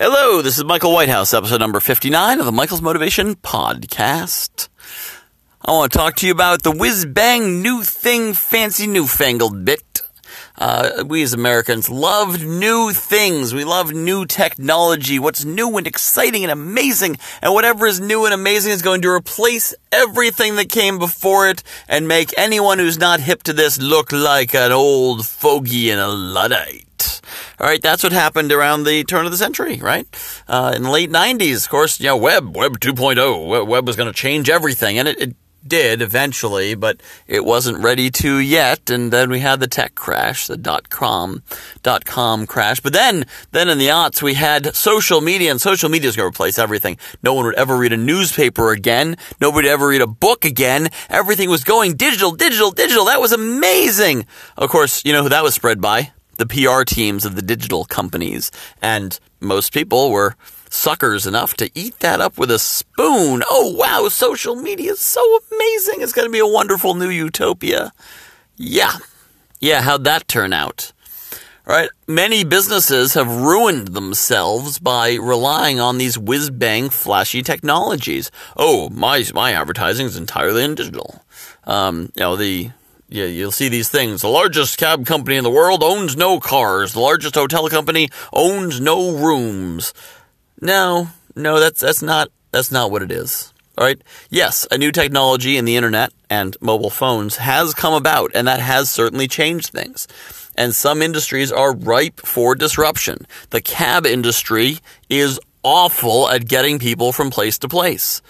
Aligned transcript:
Hello, 0.00 0.42
this 0.42 0.56
is 0.56 0.64
Michael 0.64 0.92
Whitehouse, 0.92 1.34
episode 1.34 1.58
number 1.58 1.80
59 1.80 2.38
of 2.38 2.46
the 2.46 2.52
Michael's 2.52 2.80
Motivation 2.80 3.34
Podcast. 3.34 4.68
I 5.60 5.72
want 5.72 5.90
to 5.90 5.98
talk 5.98 6.14
to 6.18 6.26
you 6.28 6.32
about 6.32 6.62
the 6.62 6.70
whiz 6.70 7.04
bang 7.04 7.62
new 7.62 7.82
thing, 7.82 8.32
fancy 8.32 8.86
newfangled 8.86 9.64
bit. 9.64 10.02
Uh, 10.56 11.02
we 11.04 11.24
as 11.24 11.32
Americans 11.32 11.90
love 11.90 12.44
new 12.44 12.92
things. 12.92 13.52
We 13.52 13.64
love 13.64 13.92
new 13.92 14.24
technology. 14.24 15.18
What's 15.18 15.44
new 15.44 15.76
and 15.76 15.86
exciting 15.88 16.44
and 16.44 16.52
amazing. 16.52 17.18
And 17.42 17.52
whatever 17.52 17.84
is 17.84 17.98
new 17.98 18.24
and 18.24 18.32
amazing 18.32 18.74
is 18.74 18.82
going 18.82 19.02
to 19.02 19.10
replace 19.10 19.74
everything 19.90 20.54
that 20.54 20.68
came 20.68 21.00
before 21.00 21.48
it 21.48 21.64
and 21.88 22.06
make 22.06 22.32
anyone 22.38 22.78
who's 22.78 22.98
not 22.98 23.18
hip 23.18 23.42
to 23.42 23.52
this 23.52 23.80
look 23.80 24.12
like 24.12 24.54
an 24.54 24.70
old 24.70 25.26
fogey 25.26 25.90
and 25.90 26.00
a 26.00 26.06
Luddite. 26.06 26.87
All 27.60 27.66
right, 27.66 27.82
that's 27.82 28.04
what 28.04 28.12
happened 28.12 28.52
around 28.52 28.84
the 28.84 29.02
turn 29.04 29.24
of 29.24 29.32
the 29.32 29.38
century, 29.38 29.78
right? 29.78 30.06
Uh, 30.46 30.72
in 30.76 30.84
the 30.84 30.90
late 30.90 31.10
90s, 31.10 31.64
of 31.64 31.70
course, 31.70 31.98
you 31.98 32.06
know, 32.06 32.16
web, 32.16 32.56
web 32.56 32.78
2.0, 32.78 33.66
web 33.66 33.86
was 33.86 33.96
going 33.96 34.06
to 34.06 34.16
change 34.16 34.48
everything, 34.48 34.96
and 34.98 35.08
it, 35.08 35.20
it 35.20 35.36
did 35.66 36.00
eventually, 36.00 36.74
but 36.74 37.00
it 37.26 37.44
wasn't 37.44 37.82
ready 37.82 38.10
to 38.10 38.38
yet. 38.38 38.90
And 38.90 39.12
then 39.12 39.30
we 39.30 39.40
had 39.40 39.60
the 39.60 39.66
tech 39.66 39.94
crash, 39.94 40.46
the 40.46 40.56
dot 40.56 40.88
com, 40.88 41.42
dot 41.82 42.04
com 42.04 42.46
crash. 42.46 42.80
But 42.80 42.92
then, 42.92 43.26
then 43.50 43.68
in 43.68 43.78
the 43.78 43.88
aughts, 43.88 44.22
we 44.22 44.34
had 44.34 44.74
social 44.74 45.20
media, 45.20 45.50
and 45.50 45.60
social 45.60 45.88
media 45.88 46.08
is 46.08 46.16
going 46.16 46.30
to 46.30 46.34
replace 46.34 46.58
everything. 46.58 46.96
No 47.22 47.34
one 47.34 47.44
would 47.44 47.56
ever 47.56 47.76
read 47.76 47.92
a 47.92 47.96
newspaper 47.96 48.70
again. 48.70 49.16
Nobody 49.40 49.68
would 49.68 49.72
ever 49.72 49.88
read 49.88 50.00
a 50.00 50.06
book 50.06 50.44
again. 50.44 50.88
Everything 51.08 51.50
was 51.50 51.64
going 51.64 51.96
digital, 51.96 52.32
digital, 52.32 52.70
digital. 52.70 53.06
That 53.06 53.20
was 53.20 53.32
amazing. 53.32 54.26
Of 54.56 54.70
course, 54.70 55.04
you 55.04 55.12
know 55.12 55.22
who 55.22 55.28
that 55.28 55.42
was 55.42 55.54
spread 55.54 55.80
by? 55.80 56.12
The 56.38 56.46
PR 56.46 56.82
teams 56.82 57.24
of 57.24 57.36
the 57.36 57.42
digital 57.42 57.84
companies. 57.84 58.50
And 58.80 59.18
most 59.40 59.72
people 59.72 60.10
were 60.10 60.34
suckers 60.70 61.26
enough 61.26 61.54
to 61.54 61.70
eat 61.74 61.98
that 62.00 62.20
up 62.20 62.38
with 62.38 62.50
a 62.50 62.58
spoon. 62.58 63.42
Oh 63.50 63.74
wow, 63.76 64.08
social 64.08 64.56
media 64.56 64.92
is 64.92 65.00
so 65.00 65.22
amazing. 65.52 66.00
It's 66.00 66.12
going 66.12 66.26
to 66.26 66.32
be 66.32 66.38
a 66.38 66.46
wonderful 66.46 66.94
new 66.94 67.10
utopia. 67.10 67.92
Yeah. 68.56 68.98
Yeah, 69.60 69.82
how'd 69.82 70.04
that 70.04 70.28
turn 70.28 70.52
out? 70.52 70.92
Right, 71.66 71.90
many 72.06 72.44
businesses 72.44 73.12
have 73.12 73.30
ruined 73.30 73.88
themselves 73.88 74.78
by 74.78 75.16
relying 75.16 75.78
on 75.78 75.98
these 75.98 76.16
whiz 76.16 76.48
bang 76.48 76.88
flashy 76.88 77.42
technologies. 77.42 78.30
Oh, 78.56 78.88
my 78.88 79.22
my 79.34 79.52
advertising 79.52 80.06
is 80.06 80.16
entirely 80.16 80.64
in 80.64 80.74
digital. 80.74 81.22
Um, 81.64 82.10
you 82.14 82.20
know 82.20 82.36
the 82.36 82.70
yeah, 83.08 83.24
you'll 83.24 83.50
see 83.50 83.68
these 83.68 83.88
things. 83.88 84.20
The 84.20 84.28
largest 84.28 84.78
cab 84.78 85.06
company 85.06 85.36
in 85.36 85.44
the 85.44 85.50
world 85.50 85.82
owns 85.82 86.16
no 86.16 86.40
cars. 86.40 86.92
The 86.92 87.00
largest 87.00 87.34
hotel 87.34 87.68
company 87.68 88.10
owns 88.32 88.80
no 88.80 89.12
rooms. 89.16 89.94
No, 90.60 91.08
no, 91.34 91.58
that's 91.58 91.80
that's 91.80 92.02
not 92.02 92.30
that's 92.50 92.70
not 92.70 92.90
what 92.90 93.02
it 93.02 93.10
is. 93.10 93.52
All 93.78 93.84
right. 93.84 94.02
Yes, 94.28 94.66
a 94.70 94.76
new 94.76 94.92
technology 94.92 95.56
in 95.56 95.64
the 95.64 95.76
internet 95.76 96.12
and 96.28 96.56
mobile 96.60 96.90
phones 96.90 97.36
has 97.36 97.74
come 97.74 97.94
about, 97.94 98.32
and 98.34 98.46
that 98.46 98.60
has 98.60 98.90
certainly 98.90 99.28
changed 99.28 99.70
things. 99.70 100.08
And 100.56 100.74
some 100.74 101.00
industries 101.00 101.52
are 101.52 101.74
ripe 101.74 102.20
for 102.20 102.56
disruption. 102.56 103.26
The 103.50 103.60
cab 103.60 104.04
industry 104.04 104.78
is 105.08 105.38
awful 105.62 106.28
at 106.28 106.48
getting 106.48 106.78
people 106.78 107.12
from 107.12 107.30
place 107.30 107.58
to 107.58 107.68
place. 107.68 108.20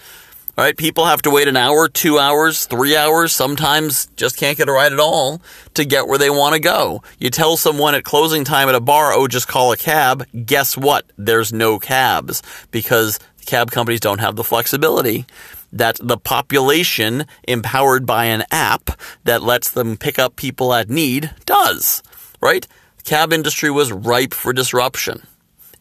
Right, 0.59 0.75
people 0.75 1.05
have 1.05 1.21
to 1.21 1.29
wait 1.29 1.47
an 1.47 1.55
hour, 1.55 1.87
two 1.87 2.19
hours, 2.19 2.65
three 2.65 2.93
hours, 2.93 3.31
sometimes 3.31 4.07
just 4.17 4.35
can't 4.35 4.57
get 4.57 4.67
a 4.67 4.73
ride 4.73 4.91
at 4.91 4.99
all 4.99 5.41
to 5.75 5.85
get 5.85 6.05
where 6.05 6.17
they 6.17 6.29
want 6.29 6.53
to 6.53 6.59
go. 6.59 7.01
You 7.17 7.29
tell 7.29 7.55
someone 7.55 7.95
at 7.95 8.03
closing 8.03 8.43
time 8.43 8.67
at 8.67 8.75
a 8.75 8.81
bar, 8.81 9.13
oh, 9.13 9.29
just 9.29 9.47
call 9.47 9.71
a 9.71 9.77
cab. 9.77 10.25
Guess 10.45 10.77
what? 10.77 11.05
There's 11.17 11.53
no 11.53 11.79
cabs 11.79 12.43
because 12.71 13.19
cab 13.45 13.71
companies 13.71 14.01
don't 14.01 14.19
have 14.19 14.35
the 14.35 14.43
flexibility 14.43 15.25
that 15.71 15.95
the 16.01 16.17
population 16.17 17.25
empowered 17.47 18.05
by 18.05 18.25
an 18.25 18.43
app 18.51 18.89
that 19.23 19.41
lets 19.41 19.71
them 19.71 19.95
pick 19.95 20.19
up 20.19 20.35
people 20.35 20.73
at 20.73 20.89
need 20.89 21.33
does, 21.45 22.03
right? 22.41 22.67
The 22.97 23.03
cab 23.03 23.31
industry 23.31 23.71
was 23.71 23.93
ripe 23.93 24.33
for 24.33 24.51
disruption. 24.51 25.25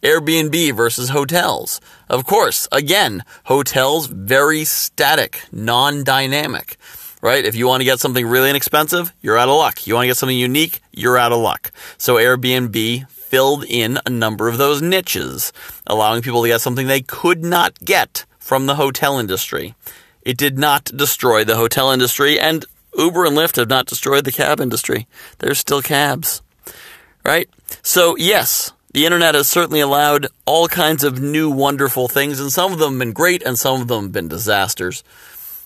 Airbnb 0.02 0.74
versus 0.76 1.08
hotels. 1.08 1.80
Of 2.08 2.24
course, 2.24 2.68
again, 2.70 3.24
hotels 3.44 4.06
very 4.06 4.64
static, 4.64 5.42
non-dynamic, 5.50 6.76
right? 7.20 7.44
If 7.44 7.54
you 7.56 7.66
want 7.66 7.80
to 7.80 7.84
get 7.84 8.00
something 8.00 8.26
really 8.26 8.50
inexpensive, 8.50 9.12
you're 9.20 9.38
out 9.38 9.48
of 9.48 9.56
luck. 9.56 9.86
You 9.86 9.94
want 9.94 10.04
to 10.04 10.08
get 10.08 10.16
something 10.16 10.38
unique, 10.38 10.80
you're 10.92 11.18
out 11.18 11.32
of 11.32 11.40
luck. 11.40 11.72
So 11.96 12.14
Airbnb 12.14 13.10
filled 13.10 13.64
in 13.64 13.98
a 14.06 14.10
number 14.10 14.48
of 14.48 14.56
those 14.56 14.80
niches, 14.80 15.52
allowing 15.86 16.22
people 16.22 16.42
to 16.42 16.48
get 16.48 16.60
something 16.60 16.86
they 16.86 17.02
could 17.02 17.44
not 17.44 17.78
get 17.80 18.24
from 18.38 18.66
the 18.66 18.76
hotel 18.76 19.18
industry. 19.18 19.74
It 20.22 20.36
did 20.36 20.58
not 20.58 20.84
destroy 20.84 21.44
the 21.44 21.56
hotel 21.56 21.90
industry, 21.90 22.38
and 22.38 22.64
Uber 22.96 23.24
and 23.24 23.36
Lyft 23.36 23.56
have 23.56 23.68
not 23.68 23.86
destroyed 23.86 24.24
the 24.24 24.32
cab 24.32 24.60
industry. 24.60 25.06
There's 25.38 25.58
still 25.58 25.82
cabs, 25.82 26.42
right? 27.24 27.48
So, 27.82 28.16
yes, 28.16 28.72
the 28.92 29.04
internet 29.04 29.34
has 29.34 29.48
certainly 29.48 29.80
allowed 29.80 30.28
all 30.46 30.68
kinds 30.68 31.04
of 31.04 31.20
new 31.20 31.50
wonderful 31.50 32.08
things, 32.08 32.40
and 32.40 32.52
some 32.52 32.72
of 32.72 32.78
them 32.78 32.92
have 32.92 32.98
been 32.98 33.12
great 33.12 33.42
and 33.42 33.58
some 33.58 33.80
of 33.80 33.88
them 33.88 34.04
have 34.04 34.12
been 34.12 34.28
disasters. 34.28 35.04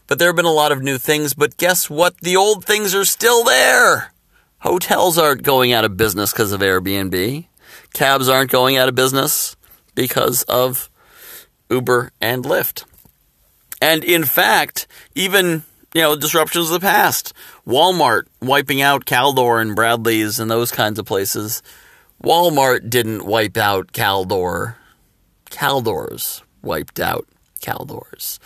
But 0.06 0.18
there 0.18 0.28
have 0.28 0.36
been 0.36 0.44
a 0.44 0.50
lot 0.52 0.72
of 0.72 0.82
new 0.82 0.98
things, 0.98 1.32
but 1.32 1.56
guess 1.56 1.88
what? 1.88 2.18
The 2.18 2.36
old 2.36 2.64
things 2.64 2.94
are 2.94 3.04
still 3.04 3.44
there. 3.44 4.12
Hotels 4.58 5.18
aren't 5.18 5.42
going 5.42 5.72
out 5.72 5.84
of 5.84 5.96
business 5.96 6.32
because 6.32 6.52
of 6.52 6.60
Airbnb. 6.60 7.46
Cabs 7.92 8.28
aren't 8.28 8.50
going 8.50 8.76
out 8.76 8.88
of 8.88 8.94
business 8.94 9.56
because 9.94 10.42
of 10.44 10.90
Uber 11.70 12.12
and 12.20 12.44
Lyft. 12.44 12.84
And 13.80 14.04
in 14.04 14.24
fact, 14.24 14.86
even 15.14 15.64
you 15.94 16.00
know, 16.00 16.16
disruptions 16.16 16.70
of 16.70 16.80
the 16.80 16.86
past. 16.86 17.32
Walmart 17.66 18.24
wiping 18.40 18.80
out 18.80 19.04
Caldor 19.04 19.60
and 19.60 19.76
Bradlees 19.76 20.40
and 20.40 20.50
those 20.50 20.70
kinds 20.70 20.98
of 20.98 21.06
places 21.06 21.62
Walmart 22.22 22.88
didn't 22.88 23.24
wipe 23.24 23.56
out 23.56 23.92
Caldor. 23.92 24.76
Caldor's 25.50 26.42
wiped 26.62 27.00
out 27.00 27.26
Caldor's. 27.60 28.38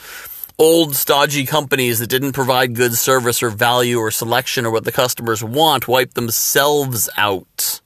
Old 0.58 0.96
stodgy 0.96 1.44
companies 1.44 1.98
that 1.98 2.06
didn't 2.06 2.32
provide 2.32 2.74
good 2.74 2.94
service 2.94 3.42
or 3.42 3.50
value 3.50 3.98
or 3.98 4.10
selection 4.10 4.64
or 4.64 4.70
what 4.70 4.84
the 4.84 4.92
customers 4.92 5.44
want 5.44 5.86
wiped 5.86 6.14
themselves 6.14 7.10
out. 7.18 7.82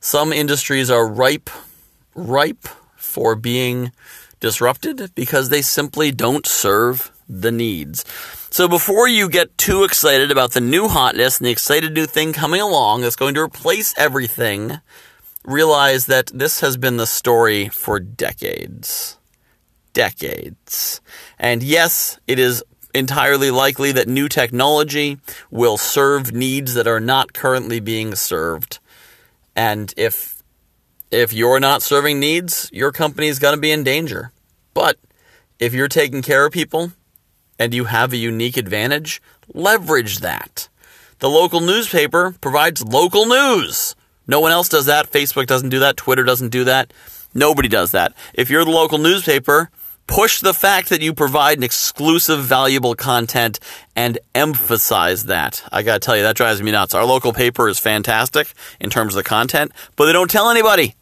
Some 0.00 0.30
industries 0.30 0.90
are 0.90 1.08
ripe, 1.08 1.48
ripe 2.14 2.68
for 2.96 3.34
being 3.34 3.92
disrupted 4.40 5.14
because 5.14 5.48
they 5.48 5.62
simply 5.62 6.12
don't 6.12 6.44
serve 6.44 7.10
the 7.26 7.50
needs. 7.50 8.04
So 8.56 8.68
before 8.68 9.06
you 9.06 9.28
get 9.28 9.58
too 9.58 9.84
excited 9.84 10.30
about 10.30 10.52
the 10.52 10.62
new 10.62 10.88
hotness 10.88 11.36
and 11.36 11.46
the 11.46 11.50
excited 11.50 11.92
new 11.92 12.06
thing 12.06 12.32
coming 12.32 12.62
along 12.62 13.02
that's 13.02 13.14
going 13.14 13.34
to 13.34 13.42
replace 13.42 13.92
everything, 13.98 14.80
realize 15.44 16.06
that 16.06 16.28
this 16.28 16.60
has 16.60 16.78
been 16.78 16.96
the 16.96 17.06
story 17.06 17.68
for 17.68 18.00
decades. 18.00 19.18
Decades. 19.92 21.02
And 21.38 21.62
yes, 21.62 22.18
it 22.26 22.38
is 22.38 22.64
entirely 22.94 23.50
likely 23.50 23.92
that 23.92 24.08
new 24.08 24.26
technology 24.26 25.18
will 25.50 25.76
serve 25.76 26.32
needs 26.32 26.72
that 26.72 26.86
are 26.86 26.98
not 26.98 27.34
currently 27.34 27.78
being 27.78 28.14
served. 28.14 28.78
And 29.54 29.92
if 29.98 30.42
if 31.10 31.34
you're 31.34 31.60
not 31.60 31.82
serving 31.82 32.20
needs, 32.20 32.70
your 32.72 32.90
company 32.90 33.26
is 33.26 33.38
going 33.38 33.54
to 33.54 33.60
be 33.60 33.70
in 33.70 33.84
danger. 33.84 34.32
But 34.72 34.96
if 35.58 35.74
you're 35.74 35.88
taking 35.88 36.22
care 36.22 36.46
of 36.46 36.54
people, 36.54 36.92
and 37.58 37.74
you 37.74 37.84
have 37.84 38.12
a 38.12 38.16
unique 38.16 38.56
advantage, 38.56 39.20
leverage 39.52 40.18
that. 40.18 40.68
The 41.18 41.30
local 41.30 41.60
newspaper 41.60 42.34
provides 42.40 42.84
local 42.84 43.26
news. 43.26 43.94
No 44.26 44.40
one 44.40 44.52
else 44.52 44.68
does 44.68 44.86
that. 44.86 45.10
Facebook 45.10 45.46
doesn't 45.46 45.70
do 45.70 45.78
that. 45.78 45.96
Twitter 45.96 46.24
doesn't 46.24 46.50
do 46.50 46.64
that. 46.64 46.92
Nobody 47.32 47.68
does 47.68 47.92
that. 47.92 48.12
If 48.34 48.50
you're 48.50 48.64
the 48.64 48.70
local 48.70 48.98
newspaper, 48.98 49.70
push 50.06 50.40
the 50.40 50.54
fact 50.54 50.88
that 50.88 51.02
you 51.02 51.14
provide 51.14 51.58
an 51.58 51.64
exclusive, 51.64 52.40
valuable 52.44 52.94
content 52.94 53.58
and 53.94 54.18
emphasize 54.34 55.26
that. 55.26 55.62
I 55.72 55.82
gotta 55.82 56.00
tell 56.00 56.16
you, 56.16 56.22
that 56.22 56.36
drives 56.36 56.62
me 56.62 56.70
nuts. 56.70 56.94
Our 56.94 57.04
local 57.04 57.32
paper 57.32 57.68
is 57.68 57.78
fantastic 57.78 58.52
in 58.80 58.90
terms 58.90 59.14
of 59.14 59.22
the 59.22 59.28
content, 59.28 59.72
but 59.96 60.06
they 60.06 60.12
don't 60.12 60.30
tell 60.30 60.50
anybody. 60.50 60.94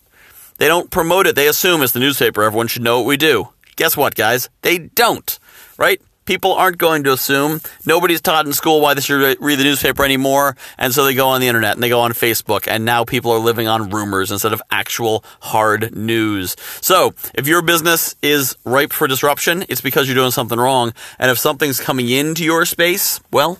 They 0.58 0.68
don't 0.68 0.90
promote 0.90 1.26
it. 1.26 1.34
They 1.34 1.48
assume 1.48 1.82
it's 1.82 1.92
the 1.92 2.00
newspaper. 2.00 2.42
Everyone 2.42 2.68
should 2.68 2.82
know 2.82 2.98
what 2.98 3.06
we 3.06 3.16
do. 3.16 3.48
Guess 3.76 3.96
what, 3.96 4.14
guys? 4.14 4.48
They 4.62 4.78
don't, 4.78 5.38
right? 5.76 6.00
People 6.24 6.52
aren't 6.52 6.78
going 6.78 7.04
to 7.04 7.12
assume. 7.12 7.60
Nobody's 7.86 8.20
taught 8.20 8.46
in 8.46 8.52
school 8.52 8.80
why 8.80 8.94
they 8.94 9.00
should 9.00 9.36
read 9.40 9.58
the 9.58 9.64
newspaper 9.64 10.04
anymore, 10.04 10.56
and 10.78 10.92
so 10.94 11.04
they 11.04 11.14
go 11.14 11.28
on 11.28 11.40
the 11.40 11.48
internet 11.48 11.74
and 11.74 11.82
they 11.82 11.88
go 11.88 12.00
on 12.00 12.12
Facebook, 12.12 12.66
and 12.68 12.84
now 12.84 13.04
people 13.04 13.30
are 13.30 13.38
living 13.38 13.68
on 13.68 13.90
rumors 13.90 14.30
instead 14.30 14.52
of 14.52 14.62
actual 14.70 15.24
hard 15.40 15.94
news. 15.96 16.56
So, 16.80 17.14
if 17.34 17.46
your 17.46 17.62
business 17.62 18.16
is 18.22 18.56
ripe 18.64 18.92
for 18.92 19.06
disruption, 19.06 19.64
it's 19.68 19.80
because 19.80 20.08
you're 20.08 20.16
doing 20.16 20.30
something 20.30 20.58
wrong, 20.58 20.92
and 21.18 21.30
if 21.30 21.38
something's 21.38 21.80
coming 21.80 22.08
into 22.08 22.44
your 22.44 22.64
space, 22.64 23.20
well, 23.30 23.58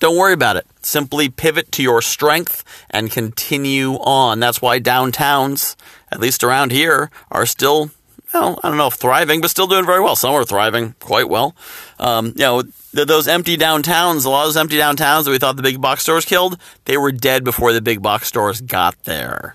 don't 0.00 0.16
worry 0.16 0.34
about 0.34 0.56
it. 0.56 0.66
Simply 0.82 1.28
pivot 1.28 1.70
to 1.72 1.82
your 1.82 2.02
strength 2.02 2.64
and 2.90 3.10
continue 3.10 3.94
on. 3.94 4.40
That's 4.40 4.60
why 4.60 4.80
downtowns 4.80 5.76
at 6.14 6.20
least 6.20 6.44
around 6.44 6.70
here, 6.70 7.10
are 7.30 7.44
still, 7.44 7.90
well, 8.34 8.58
I 8.62 8.68
don't 8.68 8.76
know 8.76 8.88
if 8.88 8.94
thriving, 8.94 9.40
but 9.40 9.50
still 9.50 9.66
doing 9.66 9.86
very 9.86 10.00
well. 10.00 10.16
Some 10.16 10.34
are 10.34 10.44
thriving 10.44 10.94
quite 11.00 11.28
well. 11.28 11.54
Um, 11.98 12.26
you 12.36 12.44
know, 12.44 12.62
th- 12.62 13.06
those 13.06 13.28
empty 13.28 13.56
downtowns, 13.56 14.24
a 14.24 14.30
lot 14.30 14.42
of 14.42 14.48
those 14.48 14.56
empty 14.56 14.76
downtowns 14.76 15.24
that 15.24 15.30
we 15.30 15.38
thought 15.38 15.56
the 15.56 15.62
big 15.62 15.80
box 15.80 16.02
stores 16.02 16.24
killed, 16.24 16.58
they 16.84 16.96
were 16.96 17.12
dead 17.12 17.44
before 17.44 17.72
the 17.72 17.80
big 17.80 18.02
box 18.02 18.28
stores 18.28 18.60
got 18.60 19.00
there. 19.04 19.54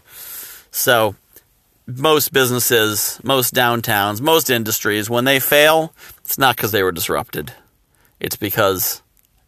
So, 0.72 1.16
most 1.86 2.32
businesses, 2.32 3.20
most 3.24 3.54
downtowns, 3.54 4.22
most 4.22 4.50
industries, 4.50 5.10
when 5.10 5.26
they 5.26 5.40
fail, 5.40 5.94
it's 6.20 6.38
not 6.38 6.56
because 6.56 6.72
they 6.72 6.84
were 6.84 6.92
disrupted. 6.92 7.54
It's 8.20 8.36
because 8.36 9.02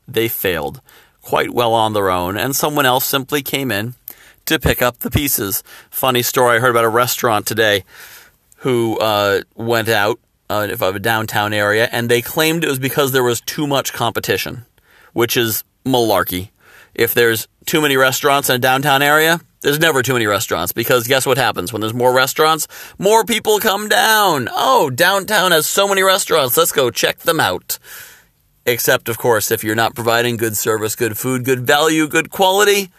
they 0.07 0.28
failed 0.28 0.81
quite 1.22 1.54
well 1.54 1.74
on 1.74 1.94
their 1.94 2.10
own, 2.10 2.38
and 2.38 2.56
someone 2.56 2.86
else 2.86 3.06
simply 3.06 3.42
came 3.42 3.72
in 3.72 3.94
to 4.45 4.60
pick 4.60 4.81
up 4.81 5.00
the 5.00 5.12
pieces. 5.12 5.63
Funny 5.89 6.24
story 6.24 6.57
I 6.57 6.60
heard 6.60 6.72
about 6.72 6.83
a 6.83 6.89
restaurant 6.89 7.45
today 7.45 7.83
who 8.62 8.98
uh, 9.00 9.42
went 9.56 9.90
out 9.90 10.19
uh, 10.50 10.68
of 10.72 10.96
a 10.96 11.00
downtown 11.00 11.52
area, 11.52 11.90
and 11.92 12.10
they 12.10 12.22
claimed 12.22 12.63
it 12.63 12.69
was 12.69 12.78
because 12.78 13.12
there 13.12 13.24
was 13.24 13.42
too 13.42 13.66
much 13.66 13.92
competition, 13.92 14.66
which 15.13 15.36
is 15.36 15.63
malarkey. 15.84 16.50
If 16.94 17.16
there's 17.16 17.48
too 17.66 17.81
many 17.81 17.98
restaurants 17.98 18.50
in 18.50 18.58
a 18.58 18.60
downtown 18.60 19.02
area, 19.02 19.40
there's 19.62 19.80
never 19.80 20.04
too 20.04 20.13
many 20.13 20.28
restaurants 20.28 20.74
because 20.74 21.08
guess 21.08 21.25
what 21.25 21.38
happens 21.38 21.74
when 21.74 21.81
there's 21.81 21.94
more 21.94 22.13
restaurants? 22.13 22.68
More 23.00 23.24
people 23.24 23.60
come 23.60 23.90
down. 23.90 24.48
Oh, 24.52 24.92
downtown 24.92 25.52
has 25.52 25.66
so 25.66 25.88
many 25.88 26.04
restaurants. 26.04 26.56
Let's 26.56 26.72
go 26.72 26.92
check 26.92 27.19
them 27.19 27.40
out. 27.40 27.80
Except, 28.68 29.10
of 29.10 29.18
course, 29.18 29.50
if 29.50 29.64
you're 29.64 29.74
not 29.74 29.96
providing 29.96 30.38
good 30.38 30.56
service, 30.56 30.96
good 30.96 31.18
food, 31.18 31.46
good 31.46 31.62
value, 31.62 32.07
good 32.07 32.30
quality, 32.30 32.92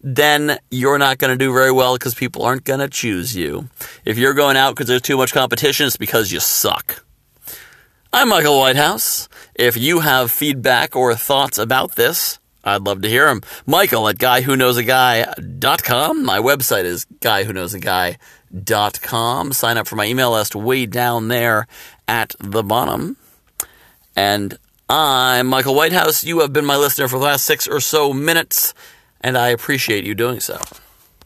then 0.00 0.58
you're 0.70 0.98
not 0.98 1.18
going 1.18 1.30
to 1.30 1.36
do 1.36 1.52
very 1.52 1.72
well 1.72 1.94
because 1.94 2.14
people 2.14 2.42
aren't 2.42 2.64
going 2.64 2.80
to 2.80 2.88
choose 2.88 3.36
you. 3.36 3.68
If 4.04 4.18
you're 4.18 4.34
going 4.34 4.56
out 4.56 4.74
because 4.74 4.88
there's 4.88 5.02
too 5.02 5.16
much 5.16 5.32
competition, 5.32 5.86
it's 5.86 5.96
because 5.96 6.32
you 6.32 6.40
suck. 6.40 7.04
I'm 8.12 8.28
Michael 8.28 8.58
Whitehouse. 8.58 9.28
If 9.54 9.76
you 9.76 10.00
have 10.00 10.32
feedback 10.32 10.96
or 10.96 11.14
thoughts 11.14 11.58
about 11.58 11.94
this, 11.94 12.40
I'd 12.64 12.82
love 12.82 13.02
to 13.02 13.08
hear 13.08 13.26
them. 13.26 13.42
Michael 13.66 14.08
at 14.08 14.16
guywhoknowsaguy.com. 14.16 16.24
My 16.24 16.38
website 16.38 16.84
is 16.84 17.06
guywhoknowsaguy.com. 17.20 19.52
Sign 19.52 19.78
up 19.78 19.86
for 19.86 19.96
my 19.96 20.06
email 20.06 20.32
list 20.32 20.56
way 20.56 20.86
down 20.86 21.28
there 21.28 21.66
at 22.08 22.34
the 22.40 22.62
bottom. 22.62 23.18
And 24.16 24.56
I'm 24.88 25.46
Michael 25.46 25.76
Whitehouse. 25.76 26.24
You 26.24 26.40
have 26.40 26.52
been 26.52 26.66
my 26.66 26.76
listener 26.76 27.06
for 27.06 27.18
the 27.18 27.24
last 27.24 27.44
six 27.44 27.68
or 27.68 27.78
so 27.78 28.12
minutes, 28.12 28.74
and 29.20 29.36
I 29.36 29.48
appreciate 29.48 30.04
you 30.04 30.14
doing 30.14 30.40
so. 30.40 30.58